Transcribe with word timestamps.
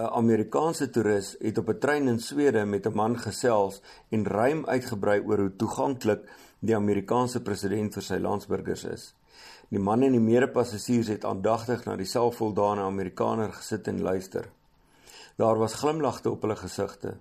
'n 0.00 0.12
Amerikaanse 0.16 0.86
toerist 0.90 1.36
het 1.44 1.58
op 1.58 1.68
'n 1.68 1.78
trein 1.78 2.06
in 2.08 2.20
Swede 2.20 2.64
met 2.64 2.86
'n 2.86 2.94
man 2.94 3.18
gesels 3.18 3.82
en 4.08 4.26
ruim 4.26 4.66
uitgebrei 4.66 5.20
oor 5.20 5.38
hoe 5.38 5.56
toeganklik 5.56 6.22
die 6.58 6.76
Amerikaanse 6.76 7.42
president 7.42 7.92
vir 7.92 8.02
sy 8.02 8.18
landsburgers 8.18 8.84
is. 8.84 9.14
Die 9.68 9.78
man 9.78 10.02
en 10.02 10.12
die 10.12 10.20
mede-passasiers 10.20 11.08
het 11.08 11.24
aandagtig 11.24 11.84
na 11.84 11.96
die 11.96 12.08
selfvoldane 12.08 12.80
Amerikaner 12.80 13.52
gesit 13.52 13.88
en 13.88 14.00
luister. 14.00 14.48
Daar 15.36 15.58
was 15.58 15.74
glimlagte 15.74 16.30
op 16.30 16.42
hulle 16.42 16.56
gesigte. 16.56 17.16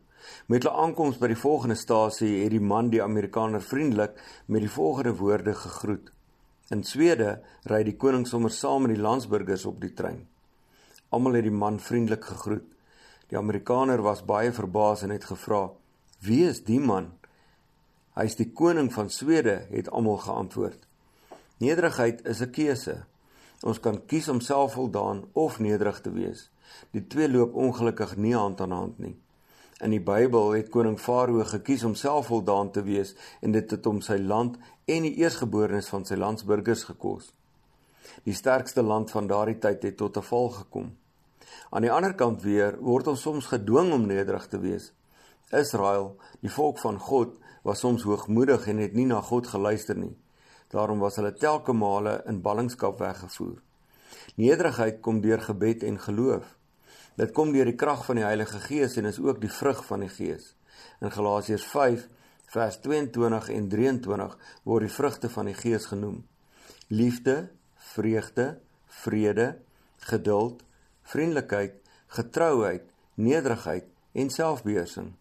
Met 0.46 0.64
hulle 0.64 0.76
aankoms 0.76 1.18
by 1.18 1.28
die 1.28 1.44
volgende 1.44 1.76
stasie 1.76 2.44
het 2.44 2.52
die 2.52 2.68
man 2.74 2.90
die 2.90 3.04
Amerikaner 3.04 3.62
vriendelik 3.62 4.16
met 4.46 4.62
die 4.62 4.76
volgende 4.80 5.16
woorde 5.16 5.54
gegroet: 5.54 6.12
In 6.70 6.84
Swede 6.84 7.42
ry 7.64 7.84
die 7.84 7.98
koning 7.98 8.28
sommer 8.28 8.52
saam 8.52 8.82
met 8.82 8.96
die 8.96 9.02
landsburgers 9.02 9.66
op 9.66 9.82
die 9.82 9.94
trein. 9.94 10.28
Almal 11.10 11.34
het 11.34 11.44
die 11.44 11.52
man 11.52 11.80
vriendelik 11.80 12.26
gegroet. 12.26 12.66
Die 13.30 13.38
Amerikaner 13.38 14.02
was 14.02 14.26
baie 14.26 14.52
verbaas 14.54 15.02
en 15.02 15.10
het 15.10 15.26
gevra: 15.26 15.70
"Wie 16.20 16.46
is 16.50 16.64
die 16.64 16.80
man?" 16.80 17.14
"Hy 18.16 18.24
is 18.24 18.36
die 18.36 18.52
koning 18.52 18.94
van 18.94 19.10
Swede," 19.10 19.68
het 19.70 19.90
almal 19.90 20.18
geantwoord. 20.18 20.88
Nederigheid 21.58 22.26
is 22.26 22.42
'n 22.42 22.52
keuse. 22.52 23.06
Ons 23.62 23.80
kan 23.80 24.06
kies 24.06 24.28
om 24.30 24.40
selfvoldaan 24.40 25.24
of 25.34 25.60
nederig 25.60 26.02
te 26.02 26.12
wees. 26.12 26.52
Die 26.92 27.08
twee 27.08 27.30
loop 27.30 27.54
ongelukkig 27.54 28.16
nie 28.16 28.36
hand 28.36 28.62
aan 28.62 28.72
hand 28.72 29.00
nie. 29.00 29.18
In 29.80 29.90
die 29.90 30.02
Bybel 30.04 30.52
het 30.52 30.70
koning 30.70 31.00
Farao 31.00 31.44
gekies 31.44 31.84
om 31.84 31.96
selfvoldaan 31.96 32.72
te 32.72 32.84
wees 32.84 33.16
en 33.42 33.52
dit 33.52 33.72
het 33.72 33.86
hom 33.86 34.02
sy 34.02 34.18
land 34.18 34.58
en 34.86 35.06
die 35.08 35.16
eersgeborenes 35.16 35.88
van 35.88 36.06
sy 36.06 36.16
landsburgers 36.16 36.84
gekos. 36.84 37.34
Die 38.24 38.34
sterkste 38.34 38.84
land 38.84 39.12
van 39.12 39.28
daardie 39.28 39.58
tyd 39.58 39.84
het 39.84 39.98
tot 39.98 40.18
'n 40.18 40.22
val 40.22 40.50
gekom. 40.50 40.98
Aan 41.70 41.82
die 41.82 41.92
ander 41.92 42.16
kant 42.16 42.42
weer 42.42 42.78
word 42.82 43.08
ons 43.08 43.22
soms 43.22 43.46
gedwing 43.46 43.94
om 43.94 44.06
nederig 44.06 44.48
te 44.48 44.60
wees. 44.60 44.94
Israel, 45.50 46.18
die 46.42 46.52
volk 46.52 46.80
van 46.80 47.00
God, 47.00 47.38
was 47.64 47.80
soms 47.80 48.04
hoogmoedig 48.04 48.68
en 48.68 48.78
het 48.78 48.94
nie 48.94 49.06
na 49.06 49.22
God 49.22 49.48
geluister 49.48 49.98
nie. 49.98 50.18
Daarom 50.70 51.00
was 51.00 51.16
hulle 51.16 51.34
telke 51.34 51.74
male 51.74 52.22
in 52.26 52.42
ballingskap 52.42 53.00
weggevoer. 53.00 53.58
Nederigheid 54.36 55.02
kom 55.02 55.22
deur 55.22 55.42
gebed 55.42 55.84
en 55.84 56.00
geloof. 56.00 56.56
Dit 57.18 57.34
kom 57.36 57.52
deur 57.52 57.66
die 57.66 57.76
krag 57.76 58.06
van 58.06 58.16
die 58.16 58.24
Heilige 58.24 58.60
Gees 58.64 58.96
en 58.98 59.10
is 59.10 59.20
ook 59.20 59.42
die 59.42 59.52
vrug 59.52 59.82
van 59.86 60.06
die 60.06 60.12
Gees. 60.14 60.54
In 61.02 61.12
Galasiërs 61.12 61.66
5 61.68 62.08
vers 62.54 62.80
22 62.82 63.50
en 63.54 63.70
23 63.70 64.38
word 64.64 64.86
die 64.86 64.94
vrugte 64.94 65.30
van 65.30 65.50
die 65.50 65.58
Gees 65.58 65.90
genoem: 65.90 66.22
liefde, 66.88 67.50
vreugde, 67.80 68.60
vrede, 68.86 69.58
geduld, 69.98 70.64
vriendelikheid, 71.02 71.74
getrouheid, 72.08 72.84
nederigheid 73.16 73.86
en 74.12 74.30
selfbeheersing. 74.30 75.14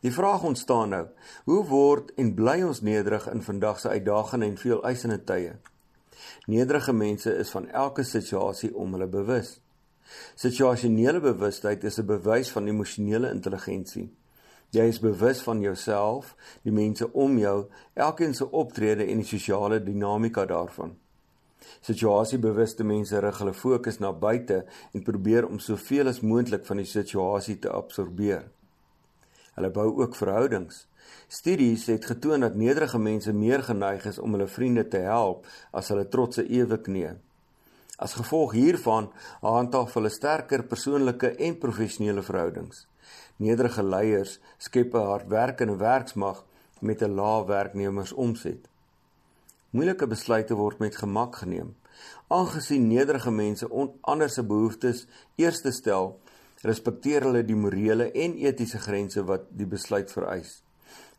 Die 0.00 0.12
vraag 0.12 0.42
ontstaan 0.42 0.88
nou: 0.88 1.06
Hoe 1.44 1.64
word 1.66 2.12
en 2.14 2.34
bly 2.34 2.60
ons 2.62 2.80
nederig 2.80 3.28
in 3.32 3.42
vandag 3.42 3.80
se 3.80 3.88
uitdagende 3.88 4.46
en 4.46 4.58
veel 4.58 4.84
eisende 4.84 5.24
tye? 5.24 5.56
Nederige 6.46 6.92
mense 6.92 7.32
is 7.34 7.50
van 7.50 7.68
elke 7.68 8.02
situasie 8.02 8.74
om 8.74 8.92
hulle 8.92 9.08
bewus. 9.08 9.56
Situasionele 10.34 11.20
bewustheid 11.20 11.84
is 11.84 11.98
'n 11.98 12.06
bewys 12.06 12.50
van 12.50 12.66
emosionele 12.66 13.30
intelligensie. 13.30 14.14
Jy 14.70 14.82
is 14.82 15.00
bewus 15.00 15.42
van 15.42 15.60
jouself, 15.60 16.36
die 16.62 16.72
mense 16.72 17.12
om 17.12 17.38
jou, 17.38 17.66
elkeen 17.94 18.34
se 18.34 18.50
optrede 18.50 19.04
en 19.04 19.16
die 19.16 19.26
sosiale 19.26 19.82
dinamika 19.82 20.46
daarvan. 20.46 20.96
Situasiebewuste 21.80 22.84
mense 22.84 23.20
rig 23.20 23.38
hulle 23.40 23.54
fokus 23.54 23.98
na 23.98 24.12
buite 24.12 24.64
en 24.92 25.02
probeer 25.02 25.46
om 25.46 25.58
soveel 25.58 26.08
as 26.08 26.20
moontlik 26.20 26.66
van 26.66 26.82
die 26.82 26.88
situasie 26.88 27.58
te 27.58 27.70
absorbeer. 27.70 28.44
Hulle 29.56 29.70
bou 29.70 29.88
ook 30.02 30.16
verhoudings. 30.16 30.84
Studies 31.28 31.86
het 31.86 32.04
getoon 32.04 32.44
dat 32.44 32.54
nederige 32.54 32.98
mense 32.98 33.32
meer 33.32 33.62
geneig 33.62 34.04
is 34.06 34.18
om 34.18 34.34
hulle 34.36 34.48
vriende 34.50 34.84
te 34.88 35.00
help 35.06 35.46
as 35.72 35.88
hulle 35.88 36.08
trotse 36.08 36.44
eweknee. 36.44 37.14
As 37.96 38.18
gevolg 38.18 38.52
hiervan 38.52 39.08
handhaaf 39.40 39.94
hulle 39.96 40.12
sterker 40.12 40.66
persoonlike 40.68 41.32
en 41.48 41.58
professionele 41.58 42.22
verhoudings. 42.22 42.84
Nederige 43.40 43.82
leiers 43.82 44.38
skep 44.58 44.94
'n 44.94 45.08
hardwerkende 45.10 45.76
werksmag 45.76 46.44
met 46.80 47.02
'n 47.02 47.14
lae 47.14 47.44
werknemersomset. 47.46 48.68
Moeilike 49.76 50.06
besluite 50.08 50.56
word 50.56 50.78
met 50.80 50.94
gemak 50.96 51.34
geneem. 51.42 51.74
Aangesien 52.32 52.86
nederige 52.88 53.30
mense 53.30 53.66
ander 54.08 54.30
se 54.32 54.44
behoeftes 54.44 55.02
eerste 55.36 55.72
stel, 55.72 56.14
respekteer 56.64 57.26
hulle 57.28 57.42
die 57.44 57.58
morele 57.60 58.06
en 58.24 58.38
etiese 58.40 58.80
grense 58.80 59.24
wat 59.28 59.44
die 59.58 59.66
besluit 59.68 60.08
vereis. 60.14 60.62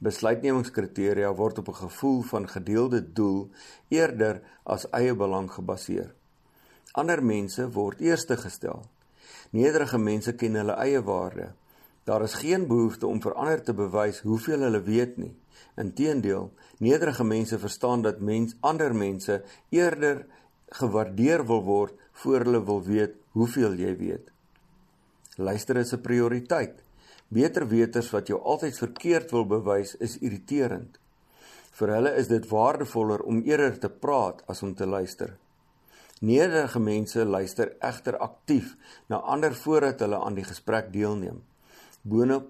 Besluitnemingskriteria 0.01 1.29
word 1.37 1.61
op 1.61 1.69
'n 1.69 1.79
gevoel 1.83 2.21
van 2.31 2.49
gedeelde 2.55 3.01
doel 3.19 3.49
eerder 3.89 4.41
as 4.63 4.89
eie 4.89 5.13
belang 5.13 5.51
gebaseer. 5.51 6.09
Ander 6.93 7.23
mense 7.23 7.69
word 7.69 8.01
eerste 8.01 8.37
gestel. 8.37 8.85
Nederige 9.51 9.97
mense 9.97 10.33
ken 10.33 10.55
hulle 10.55 10.73
eie 10.73 11.03
waarde. 11.03 11.53
Daar 12.07 12.23
is 12.23 12.37
geen 12.39 12.67
behoefte 12.67 13.07
om 13.07 13.19
vir 13.19 13.33
ander 13.35 13.61
te 13.67 13.73
bewys 13.75 14.21
hoeveel 14.23 14.61
hulle 14.63 14.79
weet 14.83 15.17
nie. 15.19 15.33
Inteendeel, 15.75 16.45
nederige 16.79 17.23
mense 17.27 17.59
verstaan 17.59 18.05
dat 18.05 18.21
mens 18.23 18.53
ander 18.69 18.93
mense 18.95 19.41
eerder 19.75 20.21
gewaardeer 20.79 21.43
wil 21.49 21.63
word 21.65 21.97
voor 22.21 22.45
hulle 22.47 22.61
wil 22.69 22.79
weet 22.85 23.17
hoeveel 23.35 23.75
jy 23.81 23.91
weet. 23.99 24.29
Luister 25.35 25.77
is 25.77 25.91
'n 25.93 26.01
prioriteit. 26.01 26.79
Beter 27.27 27.67
weters 27.67 28.09
wat 28.15 28.27
jou 28.27 28.39
altyd 28.39 28.77
verkeerd 28.77 29.31
wil 29.31 29.45
bewys 29.45 29.95
is 29.95 30.17
irriterend. 30.17 30.99
Vir 31.71 31.93
hulle 31.95 32.15
is 32.15 32.27
dit 32.27 32.47
waardevoller 32.49 33.21
om 33.21 33.43
eerder 33.43 33.79
te 33.79 33.89
praat 33.89 34.43
as 34.47 34.63
om 34.63 34.73
te 34.75 34.85
luister. 34.85 35.37
Nederige 36.21 36.79
mense 36.79 37.25
luister 37.25 37.75
egter 37.79 38.17
aktief 38.17 38.75
na 39.07 39.17
ander 39.17 39.55
voordat 39.55 39.99
hulle 39.99 40.19
aan 40.19 40.33
die 40.33 40.47
gesprek 40.47 40.93
deelneem. 40.93 41.43
Boonop 42.07 42.47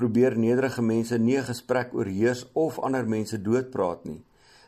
probeer 0.00 0.36
nederige 0.38 0.82
mense 0.82 1.18
nie 1.18 1.36
'n 1.38 1.48
gesprek 1.52 1.94
oorheers 1.94 2.46
of 2.52 2.78
ander 2.78 3.06
mense 3.08 3.42
doodpraat 3.42 4.04
nie. 4.04 4.22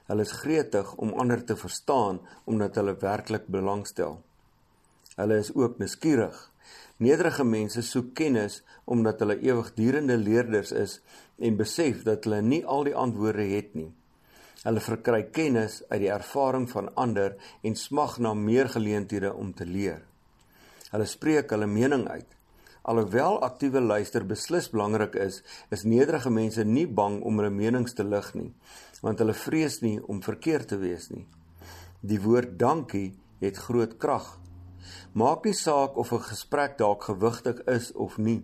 Hulle 0.09 0.23
is 0.23 0.33
gretig 0.43 0.95
om 0.95 1.15
ander 1.23 1.45
te 1.45 1.57
verstaan 1.57 2.21
omdat 2.45 2.75
hulle 2.75 2.97
werklik 3.01 3.47
belangstel. 3.47 4.21
Hulle 5.17 5.39
is 5.39 5.55
ook 5.55 5.79
nuuskierig. 5.79 6.53
Nederige 6.97 7.45
mense 7.45 7.83
soek 7.83 8.15
kennis 8.15 8.63
omdat 8.85 9.21
hulle 9.21 9.41
ewigdurende 9.41 10.17
leerders 10.17 10.73
is 10.73 11.01
en 11.39 11.57
besef 11.57 12.03
dat 12.03 12.25
hulle 12.25 12.43
nie 12.43 12.65
al 12.67 12.85
die 12.85 12.97
antwoorde 12.97 13.47
het 13.55 13.75
nie. 13.75 13.93
Hulle 14.63 14.81
verkry 14.81 15.23
kennis 15.35 15.83
uit 15.89 16.01
die 16.01 16.13
ervaring 16.13 16.69
van 16.71 16.95
ander 16.95 17.35
en 17.63 17.75
smag 17.77 18.19
na 18.19 18.35
meer 18.35 18.69
geleenthede 18.69 19.33
om 19.35 19.55
te 19.55 19.67
leer. 19.67 20.03
Hulle 20.91 21.07
spreek 21.07 21.51
hulle 21.51 21.67
mening 21.67 22.09
uit. 22.09 22.29
Alhoewel 22.83 23.37
aktiewe 23.47 23.81
luister 23.81 24.25
beslis 24.27 24.67
belangrik 24.73 25.15
is, 25.15 25.43
is 25.71 25.85
nederige 25.87 26.31
mense 26.35 26.65
nie 26.67 26.87
bang 26.87 27.21
om 27.23 27.37
hulle 27.39 27.53
menings 27.55 27.95
te 27.95 28.03
lig 28.03 28.33
nie, 28.35 28.49
want 29.07 29.23
hulle 29.23 29.37
vrees 29.39 29.77
nie 29.85 30.01
om 30.11 30.23
verkeerd 30.25 30.73
te 30.73 30.79
wees 30.81 31.07
nie. 31.13 31.23
Die 32.03 32.19
woord 32.25 32.57
dankie 32.59 33.13
het 33.39 33.61
groot 33.69 33.95
krag. 34.03 34.27
Maak 35.15 35.47
nie 35.47 35.55
saak 35.55 35.95
of 35.97 36.11
'n 36.13 36.27
gesprek 36.27 36.77
dalk 36.79 37.05
gewigtig 37.05 37.63
is 37.71 37.93
of 37.93 38.19
nie. 38.19 38.43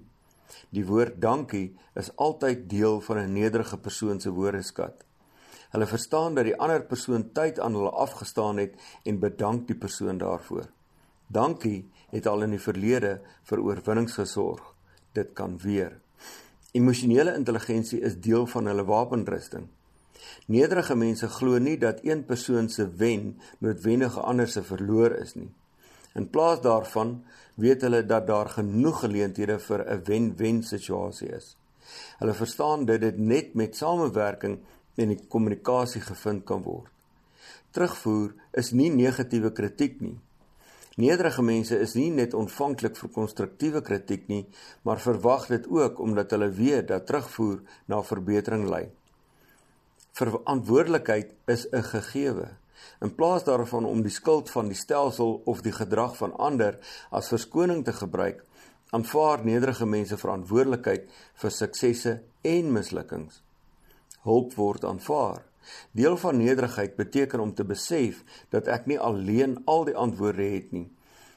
Die 0.70 0.86
woord 0.86 1.20
dankie 1.20 1.74
is 1.94 2.14
altyd 2.16 2.70
deel 2.70 3.00
van 3.00 3.18
'n 3.18 3.32
nederige 3.32 3.78
persoon 3.78 4.20
se 4.20 4.30
woordeskat. 4.30 5.04
Hulle 5.70 5.86
verstaan 5.86 6.34
dat 6.34 6.44
die 6.44 6.56
ander 6.56 6.82
persoon 6.82 7.32
tyd 7.32 7.58
aan 7.60 7.74
hulle 7.74 7.90
afgestaan 7.90 8.56
het 8.56 8.74
en 9.04 9.18
bedank 9.18 9.66
die 9.66 9.76
persoon 9.76 10.18
daarvoor. 10.18 10.77
Dankie 11.28 11.84
het 12.10 12.26
al 12.26 12.42
in 12.42 12.54
die 12.56 12.62
verlede 12.62 13.18
vir 13.50 13.60
oorwinnings 13.60 14.16
gesorg. 14.16 14.62
Dit 15.12 15.34
kan 15.36 15.58
weer. 15.60 15.98
Emosionele 16.72 17.34
intelligensie 17.36 18.00
is 18.00 18.16
deel 18.20 18.46
van 18.46 18.66
hulle 18.70 18.84
wapenrusting. 18.88 19.66
Nederige 20.48 20.96
mense 20.96 21.28
glo 21.28 21.58
nie 21.60 21.76
dat 21.78 22.00
een 22.04 22.24
persoon 22.24 22.68
se 22.68 22.88
wen 22.96 23.38
noodwendig 23.58 24.16
'n 24.16 24.26
ander 24.30 24.48
se 24.48 24.62
verloor 24.62 25.12
is 25.20 25.34
nie. 25.34 25.50
In 26.14 26.30
plaas 26.30 26.60
daarvan 26.60 27.24
weet 27.54 27.80
hulle 27.80 28.06
dat 28.06 28.26
daar 28.26 28.48
genoeg 28.48 29.00
geleenthede 29.00 29.58
vir 29.58 29.84
'n 29.84 30.04
wen-wen 30.04 30.62
situasie 30.62 31.28
is. 31.28 31.56
Hulle 32.18 32.34
verstaan 32.34 32.84
dat 32.84 33.00
dit 33.00 33.18
net 33.18 33.54
met 33.54 33.76
samewerking 33.76 34.58
en 34.94 35.28
kommunikasie 35.28 36.00
gevind 36.00 36.44
kan 36.44 36.62
word. 36.62 36.90
Terugvoer 37.70 38.34
is 38.52 38.70
nie 38.70 38.90
negatiewe 38.90 39.52
kritiek 39.52 40.00
nie. 40.00 40.18
Nederige 40.98 41.42
mense 41.46 41.78
is 41.78 41.94
nie 41.94 42.10
net 42.10 42.34
ontvanklik 42.34 42.96
vir 42.98 43.10
konstruktiewe 43.14 43.82
kritiek 43.86 44.26
nie, 44.28 44.44
maar 44.82 44.98
verwag 45.02 45.46
dit 45.46 45.68
ook 45.70 46.00
omdat 46.02 46.34
hulle 46.34 46.50
weet 46.50 46.88
dat 46.88 47.06
terugvoer 47.06 47.60
na 47.86 48.02
verbetering 48.02 48.66
lei. 48.68 48.88
Verantwoordelikheid 50.18 51.34
is 51.46 51.68
'n 51.70 51.82
gegewe. 51.82 52.48
In 53.00 53.14
plaas 53.14 53.44
daarvan 53.44 53.84
om 53.84 54.02
die 54.02 54.10
skuld 54.10 54.50
van 54.50 54.68
die 54.68 54.76
stelsel 54.76 55.42
of 55.44 55.62
die 55.62 55.72
gedrag 55.72 56.16
van 56.16 56.36
ander 56.36 56.78
as 57.10 57.28
verskoning 57.28 57.84
te 57.84 57.92
gebruik, 57.92 58.42
Aanvaar 58.90 59.42
nederige 59.44 59.84
mense 59.86 60.16
verantwoordelikheid 60.16 61.10
vir 61.42 61.52
suksesse 61.52 62.14
en 62.48 62.70
mislukkings. 62.72 63.42
Hulp 64.24 64.54
word 64.56 64.86
aanvaar. 64.88 65.42
Deel 65.92 66.16
van 66.16 66.36
nederigheid 66.36 66.96
beteken 66.96 67.40
om 67.40 67.54
te 67.54 67.64
besef 67.64 68.24
dat 68.48 68.66
ek 68.66 68.86
nie 68.86 68.98
alleen 68.98 69.62
al 69.64 69.84
die 69.84 69.96
antwoorde 69.96 70.42
het 70.42 70.72
nie. 70.72 70.88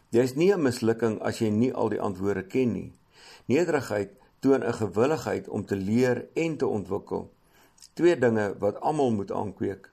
Jy's 0.09 0.35
nie 0.35 0.51
'n 0.53 0.61
mislukking 0.61 1.21
as 1.21 1.39
jy 1.39 1.49
nie 1.49 1.73
al 1.73 1.89
die 1.89 2.01
antwoorde 2.01 2.43
ken 2.43 2.71
nie. 2.73 2.93
Nederigheid 3.45 4.09
toon 4.39 4.63
'n 4.63 4.73
gewilligheid 4.73 5.47
om 5.47 5.65
te 5.65 5.75
leer 5.75 6.27
en 6.33 6.57
te 6.57 6.67
ontwikkel. 6.67 7.31
Twee 7.93 8.17
dinge 8.17 8.55
wat 8.59 8.79
almal 8.79 9.11
moet 9.11 9.31
aankweek. 9.31 9.91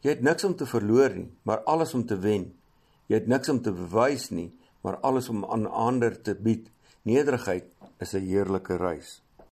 Jy 0.00 0.10
het 0.10 0.20
niks 0.20 0.44
om 0.44 0.56
te 0.56 0.66
verloor 0.66 1.14
nie, 1.16 1.30
maar 1.42 1.62
alles 1.64 1.94
om 1.94 2.06
te 2.06 2.18
wen. 2.18 2.52
Jy 3.06 3.14
het 3.14 3.26
niks 3.26 3.48
om 3.48 3.62
te 3.62 3.72
bewys 3.72 4.30
nie, 4.30 4.52
maar 4.80 4.96
alles 5.00 5.28
om 5.28 5.44
aan 5.44 5.66
ander 5.66 6.22
te 6.22 6.34
bied. 6.34 6.70
Nederigheid 7.02 7.64
is 7.98 8.12
'n 8.14 8.26
heerlike 8.26 8.76
reis. 8.76 9.23